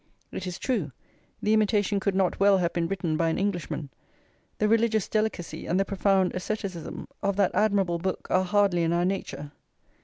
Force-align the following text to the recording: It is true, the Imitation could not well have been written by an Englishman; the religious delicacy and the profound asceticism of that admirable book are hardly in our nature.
It 0.31 0.47
is 0.47 0.57
true, 0.57 0.91
the 1.43 1.53
Imitation 1.53 1.99
could 1.99 2.15
not 2.15 2.39
well 2.39 2.57
have 2.57 2.73
been 2.73 2.87
written 2.87 3.17
by 3.17 3.29
an 3.29 3.37
Englishman; 3.37 3.91
the 4.57 4.67
religious 4.67 5.07
delicacy 5.07 5.67
and 5.67 5.79
the 5.79 5.85
profound 5.85 6.33
asceticism 6.33 7.07
of 7.21 7.35
that 7.35 7.53
admirable 7.53 7.99
book 7.99 8.25
are 8.31 8.43
hardly 8.43 8.81
in 8.81 8.93
our 8.93 9.05
nature. 9.05 9.51